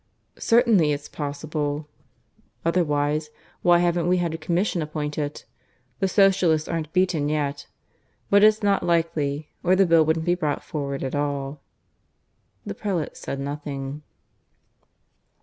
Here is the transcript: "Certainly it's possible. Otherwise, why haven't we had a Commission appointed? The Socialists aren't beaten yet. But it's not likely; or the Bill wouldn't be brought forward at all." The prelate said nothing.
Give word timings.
"Certainly 0.39 0.93
it's 0.93 1.07
possible. 1.07 1.87
Otherwise, 2.65 3.29
why 3.61 3.77
haven't 3.77 4.07
we 4.07 4.17
had 4.17 4.33
a 4.33 4.37
Commission 4.39 4.81
appointed? 4.81 5.43
The 5.99 6.07
Socialists 6.07 6.67
aren't 6.67 6.91
beaten 6.91 7.29
yet. 7.29 7.67
But 8.31 8.43
it's 8.43 8.63
not 8.63 8.81
likely; 8.81 9.49
or 9.61 9.75
the 9.75 9.85
Bill 9.85 10.03
wouldn't 10.03 10.25
be 10.25 10.33
brought 10.33 10.63
forward 10.63 11.03
at 11.03 11.13
all." 11.13 11.61
The 12.65 12.73
prelate 12.73 13.15
said 13.15 13.39
nothing. 13.39 14.01